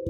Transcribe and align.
Tiga 0.00 0.08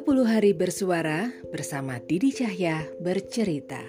puluh 0.00 0.24
hari 0.24 0.56
bersuara 0.56 1.28
bersama 1.52 2.00
Didi 2.00 2.32
Cahya 2.32 2.88
bercerita. 2.96 3.84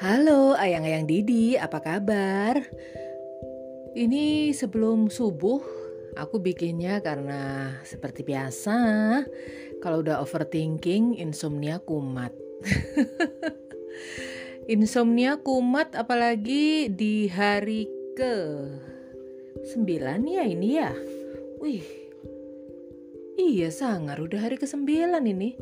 Halo 0.00 0.56
ayang-ayang 0.56 1.04
Didi, 1.04 1.60
apa 1.60 1.84
kabar? 1.84 2.64
Ini 3.92 4.56
sebelum 4.56 5.12
subuh 5.12 5.60
aku 6.16 6.40
bikinnya 6.40 7.04
karena 7.04 7.76
seperti 7.84 8.24
biasa 8.24 8.80
kalau 9.84 10.00
udah 10.00 10.24
overthinking 10.24 11.20
insomnia 11.20 11.76
kumat. 11.84 12.32
insomnia 14.70 15.38
kumat 15.40 15.94
apalagi 15.94 16.90
di 16.92 17.26
hari 17.26 17.88
ke 18.14 18.34
9 19.72 20.26
ya 20.26 20.42
ini 20.46 20.68
ya. 20.78 20.92
Wih, 21.62 21.86
Iya 23.42 23.72
sangar, 23.72 24.20
udah 24.20 24.44
hari 24.44 24.60
ke-9 24.60 24.84
ini. 25.24 25.56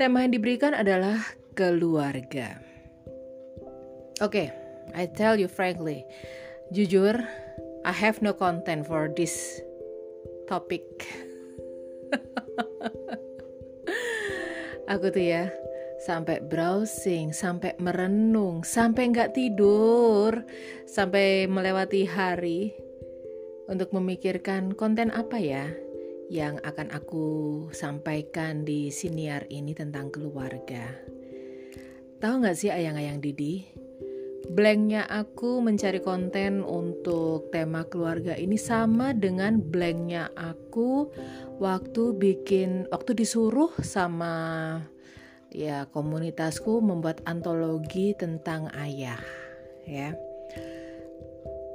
Tema 0.00 0.24
yang 0.24 0.32
diberikan 0.32 0.72
adalah 0.72 1.20
keluarga. 1.52 2.56
Oke, 4.24 4.24
okay, 4.24 4.48
I 4.96 5.04
tell 5.04 5.36
you 5.36 5.52
frankly, 5.52 6.08
jujur, 6.72 7.20
I 7.84 7.92
have 7.92 8.24
no 8.24 8.32
content 8.32 8.88
for 8.88 9.12
this 9.12 9.60
topic. 10.48 11.04
Aku 14.92 15.12
tuh 15.12 15.22
ya, 15.22 15.52
sampai 16.06 16.38
browsing, 16.38 17.34
sampai 17.34 17.74
merenung, 17.82 18.62
sampai 18.62 19.10
nggak 19.10 19.34
tidur, 19.34 20.46
sampai 20.86 21.50
melewati 21.50 22.06
hari 22.06 22.70
untuk 23.66 23.90
memikirkan 23.90 24.70
konten 24.78 25.10
apa 25.10 25.42
ya 25.42 25.66
yang 26.30 26.62
akan 26.62 26.94
aku 26.94 27.26
sampaikan 27.74 28.62
di 28.62 28.94
siniar 28.94 29.50
ini 29.50 29.74
tentang 29.74 30.14
keluarga. 30.14 30.94
Tahu 32.22 32.34
nggak 32.38 32.54
sih 32.54 32.70
ayang-ayang 32.70 33.18
Didi? 33.18 33.66
Blanknya 34.46 35.10
aku 35.10 35.58
mencari 35.58 35.98
konten 35.98 36.62
untuk 36.62 37.50
tema 37.50 37.82
keluarga 37.82 38.38
ini 38.38 38.54
sama 38.54 39.10
dengan 39.10 39.58
blanknya 39.58 40.30
aku 40.38 41.10
waktu 41.58 42.14
bikin, 42.14 42.86
waktu 42.94 43.18
disuruh 43.18 43.74
sama 43.82 44.78
ya 45.56 45.88
komunitasku 45.88 46.84
membuat 46.84 47.24
antologi 47.24 48.12
tentang 48.12 48.68
ayah 48.76 49.16
ya 49.88 50.12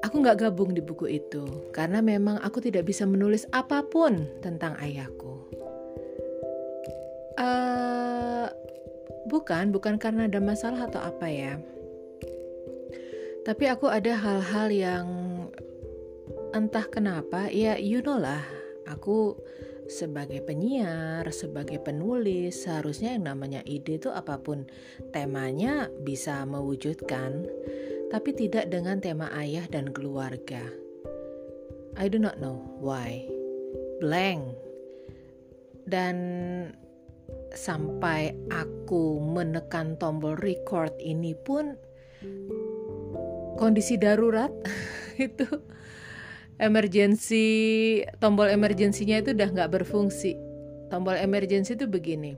Aku 0.01 0.17
nggak 0.17 0.49
gabung 0.49 0.73
di 0.73 0.81
buku 0.81 1.05
itu 1.21 1.45
karena 1.69 2.01
memang 2.01 2.41
aku 2.41 2.57
tidak 2.57 2.89
bisa 2.89 3.05
menulis 3.05 3.45
apa 3.53 3.85
pun 3.85 4.25
tentang 4.41 4.73
ayahku. 4.81 5.45
Uh, 7.37 8.49
bukan, 9.29 9.69
bukan 9.69 10.01
karena 10.01 10.25
ada 10.25 10.41
masalah 10.41 10.89
atau 10.89 11.05
apa 11.05 11.29
ya. 11.29 11.53
Tapi 13.45 13.69
aku 13.69 13.93
ada 13.93 14.17
hal-hal 14.17 14.67
yang 14.73 15.07
entah 16.57 16.85
kenapa, 16.89 17.53
ya 17.53 17.77
you 17.77 18.01
know 18.01 18.17
lah, 18.17 18.41
aku 18.89 19.37
sebagai 19.91 20.39
penyiar, 20.39 21.27
sebagai 21.35 21.83
penulis, 21.83 22.63
seharusnya 22.63 23.11
yang 23.11 23.27
namanya 23.27 23.59
ide 23.67 23.99
itu 23.99 24.07
apa 24.07 24.39
pun 24.39 24.63
temanya 25.11 25.91
bisa 26.01 26.47
mewujudkan 26.47 27.43
tapi 28.07 28.31
tidak 28.31 28.71
dengan 28.71 29.03
tema 29.03 29.27
ayah 29.35 29.67
dan 29.67 29.91
keluarga. 29.91 30.63
I 31.99 32.07
do 32.07 32.19
not 32.19 32.39
know 32.39 32.59
why. 32.79 33.27
Blank. 33.99 34.55
Dan 35.87 36.15
sampai 37.51 38.31
aku 38.47 39.19
menekan 39.19 39.99
tombol 39.99 40.39
record 40.39 40.95
ini 41.03 41.35
pun 41.35 41.75
kondisi 43.59 43.99
darurat 43.99 44.51
itu 45.19 45.47
emergency 46.61 47.49
tombol 48.21 48.45
emergensinya 48.47 49.17
itu 49.17 49.33
udah 49.33 49.49
nggak 49.49 49.81
berfungsi. 49.81 50.37
Tombol 50.93 51.17
emergency 51.17 51.73
itu 51.73 51.89
begini. 51.89 52.37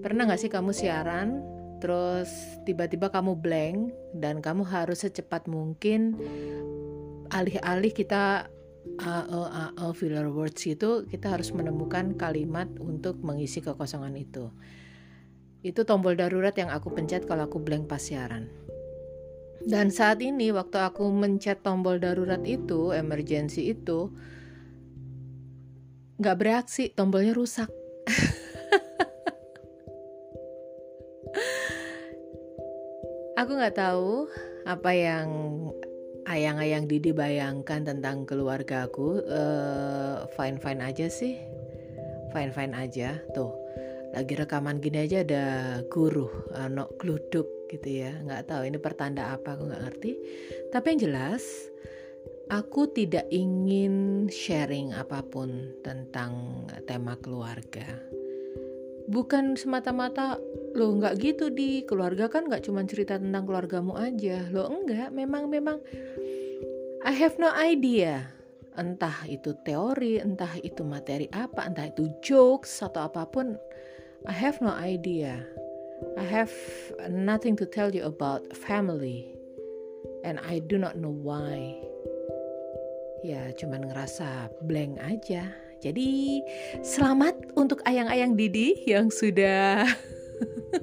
Pernah 0.00 0.26
nggak 0.26 0.40
sih 0.40 0.50
kamu 0.50 0.72
siaran 0.72 1.44
terus 1.78 2.30
tiba-tiba 2.62 3.10
kamu 3.10 3.36
blank 3.36 3.90
dan 4.16 4.38
kamu 4.38 4.62
harus 4.62 5.02
secepat 5.02 5.50
mungkin 5.50 6.14
alih-alih 7.34 7.90
kita 7.90 8.46
uh, 9.02 9.26
uh, 9.26 9.50
uh, 9.50 9.70
uh, 9.74 9.92
filler 9.92 10.30
words 10.30 10.62
itu 10.62 11.02
kita 11.10 11.34
harus 11.34 11.50
menemukan 11.50 12.14
kalimat 12.14 12.70
untuk 12.78 13.20
mengisi 13.20 13.60
kekosongan 13.60 14.14
itu. 14.16 14.48
Itu 15.62 15.86
tombol 15.86 16.18
darurat 16.18 16.54
yang 16.58 16.70
aku 16.70 16.90
pencet 16.90 17.26
kalau 17.26 17.46
aku 17.46 17.62
blank 17.62 17.86
pas 17.86 18.02
siaran 18.02 18.50
dan 19.68 19.92
saat 19.94 20.18
ini 20.22 20.50
waktu 20.50 20.78
aku 20.78 21.06
mencet 21.10 21.62
tombol 21.62 22.02
darurat 22.02 22.42
itu 22.42 22.90
emergency 22.90 23.74
itu 23.74 24.10
nggak 26.18 26.38
bereaksi 26.38 26.90
tombolnya 26.94 27.34
rusak 27.34 27.70
Aku 33.42 33.58
nggak 33.58 33.74
tahu 33.74 34.30
apa 34.70 34.94
yang 34.94 35.26
ayang-ayang 36.30 36.86
Didi 36.86 37.10
bayangkan 37.10 37.82
tentang 37.82 38.22
keluarga 38.22 38.86
aku. 38.86 39.18
Uh, 39.24 40.30
fine 40.38 40.62
fine 40.62 40.78
aja 40.78 41.10
sih, 41.10 41.42
fine 42.30 42.54
fine 42.54 42.70
aja. 42.70 43.18
Tuh, 43.34 43.50
lagi 44.14 44.38
rekaman 44.38 44.78
gini 44.78 45.08
aja 45.08 45.26
ada 45.26 45.44
guru, 45.90 46.30
uh, 46.54 46.86
gluduk 47.02 47.50
gitu 47.72 47.88
ya. 48.04 48.12
Nggak 48.20 48.52
tahu 48.52 48.62
ini 48.68 48.78
pertanda 48.78 49.32
apa 49.32 49.56
aku 49.56 49.72
nggak 49.72 49.82
ngerti. 49.88 50.12
Tapi 50.68 50.86
yang 50.92 51.00
jelas, 51.08 51.42
aku 52.52 52.92
tidak 52.92 53.24
ingin 53.32 54.28
sharing 54.28 54.92
apa 54.92 55.24
pun 55.24 55.72
tentang 55.80 56.64
tema 56.84 57.16
keluarga. 57.16 57.88
Bukan 59.08 59.58
semata-mata 59.58 60.38
lo 60.72 60.88
nggak 60.96 61.14
gitu 61.20 61.52
di 61.52 61.84
keluarga 61.84 62.32
kan 62.32 62.48
nggak 62.48 62.64
cuma 62.64 62.84
cerita 62.88 63.20
tentang 63.20 63.44
keluargamu 63.44 63.92
aja 63.92 64.40
lo 64.48 64.72
enggak 64.72 65.12
memang 65.12 65.52
memang 65.52 65.76
I 67.04 67.12
have 67.12 67.36
no 67.36 67.52
idea 67.52 68.24
entah 68.72 69.28
itu 69.28 69.52
teori 69.68 70.16
entah 70.16 70.56
itu 70.64 70.80
materi 70.80 71.28
apa 71.28 71.68
entah 71.68 71.92
itu 71.92 72.08
jokes 72.24 72.80
atau 72.80 73.04
apa 73.04 73.28
pun 73.28 73.52
I 74.24 74.32
have 74.32 74.64
no 74.64 74.72
idea 74.72 75.44
I 76.16 76.24
have 76.28 76.52
nothing 77.08 77.56
to 77.56 77.66
tell 77.66 77.94
you 77.94 78.04
about 78.04 78.52
family 78.52 79.32
and 80.24 80.36
I 80.44 80.60
do 80.60 80.76
not 80.76 81.00
know 81.00 81.12
why 81.12 81.78
ya 83.22 83.54
cuman 83.54 83.88
ngerasa 83.88 84.50
blank 84.66 84.98
aja 84.98 85.54
jadi 85.80 86.42
selamat 86.82 87.54
untuk 87.58 87.80
ayang-ayang 87.88 88.34
Didi 88.34 88.82
yang 88.86 89.08
sudah 89.08 89.86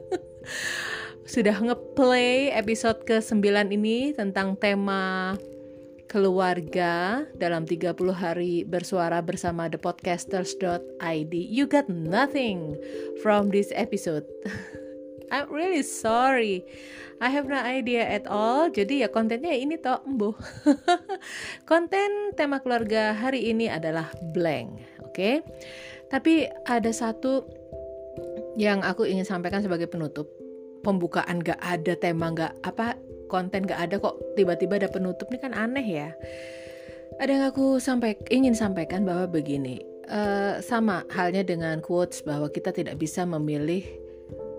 sudah 1.33 1.55
ngeplay 1.61 2.49
episode 2.55 3.05
ke-9 3.05 3.69
ini 3.69 4.15
tentang 4.15 4.57
tema 4.57 5.37
keluarga 6.09 7.21
dalam 7.37 7.69
30 7.69 7.93
hari 8.17 8.65
bersuara 8.65 9.21
bersama 9.21 9.69
thepodcasters.id. 9.69 11.33
You 11.37 11.69
got 11.69 11.85
nothing 11.85 12.81
from 13.21 13.53
this 13.53 13.69
episode. 13.77 14.25
I'm 15.29 15.49
really 15.53 15.85
sorry. 15.85 16.65
I 17.19 17.29
have 17.29 17.45
no 17.45 17.59
idea 17.59 18.05
at 18.05 18.25
all. 18.25 18.71
Jadi 18.71 19.05
ya 19.05 19.09
kontennya 19.11 19.53
ini 19.53 19.77
toh 19.77 20.01
embuh. 20.07 20.33
Konten 21.69 22.33
tema 22.33 22.63
keluarga 22.63 23.13
hari 23.13 23.51
ini 23.51 23.67
adalah 23.67 24.09
blank, 24.33 24.69
oke? 25.03 25.13
Okay? 25.13 25.35
Tapi 26.09 26.49
ada 26.65 26.89
satu 26.89 27.45
yang 28.57 28.81
aku 28.81 29.05
ingin 29.05 29.27
sampaikan 29.27 29.61
sebagai 29.61 29.85
penutup 29.85 30.27
pembukaan 30.81 31.43
gak 31.43 31.59
ada 31.59 31.93
tema 31.99 32.31
gak 32.31 32.55
apa 32.63 32.95
konten 33.27 33.67
gak 33.67 33.87
ada 33.87 33.95
kok 34.01 34.19
tiba-tiba 34.33 34.79
ada 34.79 34.89
penutup 34.89 35.29
ini 35.29 35.39
kan 35.39 35.53
aneh 35.53 35.85
ya 35.85 36.09
ada 37.19 37.29
yang 37.29 37.45
aku 37.51 37.77
sampai 37.77 38.15
ingin 38.31 38.55
sampaikan 38.55 39.03
bahwa 39.03 39.27
begini 39.27 39.83
uh, 40.07 40.63
sama 40.63 41.03
halnya 41.11 41.43
dengan 41.43 41.83
quotes 41.83 42.23
bahwa 42.23 42.47
kita 42.47 42.71
tidak 42.71 42.97
bisa 42.97 43.27
memilih 43.27 43.85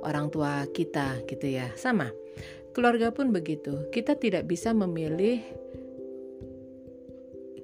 orang 0.05 0.33
tua 0.33 0.67
kita 0.71 1.23
gitu 1.29 1.47
ya. 1.47 1.73
Sama. 1.77 2.13
Keluarga 2.71 3.11
pun 3.11 3.35
begitu. 3.35 3.91
Kita 3.91 4.15
tidak 4.15 4.47
bisa 4.47 4.71
memilih 4.71 5.43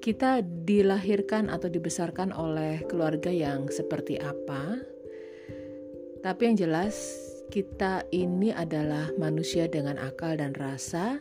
kita 0.06 0.38
dilahirkan 0.42 1.50
atau 1.50 1.66
dibesarkan 1.66 2.30
oleh 2.30 2.86
keluarga 2.86 3.26
yang 3.26 3.66
seperti 3.66 4.18
apa. 4.22 4.78
Tapi 6.22 6.40
yang 6.46 6.56
jelas 6.58 6.94
kita 7.50 8.06
ini 8.14 8.54
adalah 8.54 9.10
manusia 9.18 9.66
dengan 9.66 9.98
akal 9.98 10.38
dan 10.38 10.54
rasa 10.54 11.18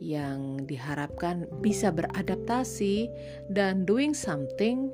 yang 0.00 0.64
diharapkan 0.64 1.44
bisa 1.60 1.90
beradaptasi 1.92 3.10
dan 3.50 3.84
doing 3.84 4.16
something 4.16 4.88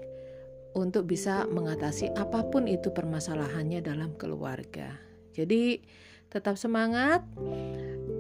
untuk 0.74 1.06
bisa 1.06 1.46
mengatasi 1.46 2.10
apa 2.18 2.42
pun 2.50 2.66
itu 2.66 2.90
permasalahannya 2.90 3.78
dalam 3.78 4.10
keluarga. 4.18 5.13
Jadi 5.34 5.82
tetap 6.30 6.54
semangat. 6.56 7.26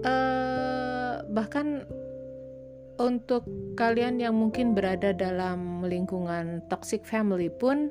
Uh, 0.04 1.24
bahkan 1.32 1.88
untuk 3.00 3.48
kalian 3.74 4.20
yang 4.20 4.36
mungkin 4.36 4.76
berada 4.76 5.16
dalam 5.16 5.80
lingkungan 5.82 6.60
toxic 6.68 7.02
family 7.08 7.48
pun 7.48 7.88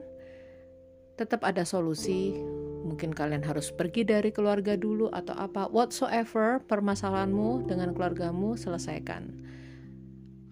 tetap 1.17 1.41
ada 1.41 1.65
solusi. 1.65 2.37
Mungkin 2.83 3.15
kalian 3.15 3.41
harus 3.47 3.71
pergi 3.73 4.05
dari 4.05 4.29
keluarga 4.29 4.77
dulu 4.77 5.09
atau 5.09 5.33
apa. 5.33 5.71
Whatsoever 5.71 6.61
permasalahanmu 6.67 7.65
dengan 7.65 7.95
keluargamu 7.95 8.59
selesaikan. 8.59 9.31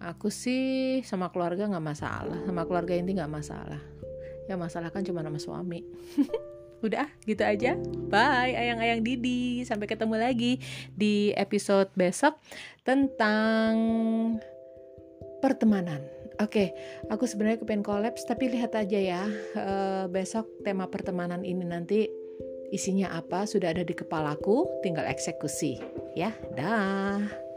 Aku 0.02 0.34
sih 0.34 0.98
sama 1.06 1.30
keluarga 1.30 1.70
nggak 1.70 1.86
masalah, 1.86 2.38
sama 2.42 2.66
keluarga 2.66 2.98
inti 2.98 3.14
nggak 3.14 3.30
masalah 3.30 3.78
yang 4.50 4.58
masalah 4.58 4.90
kan 4.90 5.06
cuma 5.06 5.22
nama 5.22 5.38
suami 5.38 5.86
udah 6.82 7.06
gitu 7.24 7.42
aja 7.46 7.78
bye 8.10 8.52
ayang-ayang 8.52 9.00
Didi 9.00 9.62
sampai 9.62 9.86
ketemu 9.86 10.18
lagi 10.18 10.58
di 10.92 11.30
episode 11.38 11.88
besok 11.94 12.36
tentang 12.82 13.74
pertemanan 15.42 16.02
Oke, 16.40 16.48
okay, 16.48 16.68
aku 17.12 17.28
sebenarnya 17.28 17.60
kepengen 17.60 17.84
kolaps, 17.84 18.24
tapi 18.24 18.48
lihat 18.48 18.72
aja 18.72 18.96
ya 18.96 19.22
uh, 19.52 20.08
besok 20.08 20.48
tema 20.64 20.88
pertemanan 20.88 21.44
ini 21.44 21.60
nanti 21.60 22.08
isinya 22.72 23.12
apa 23.12 23.44
sudah 23.44 23.70
ada 23.70 23.84
di 23.84 23.92
kepalaku, 23.92 24.64
tinggal 24.80 25.04
eksekusi 25.04 25.76
ya. 26.16 26.32
Dah. 26.56 27.51